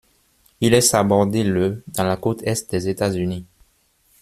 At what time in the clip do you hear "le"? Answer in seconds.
1.43-1.83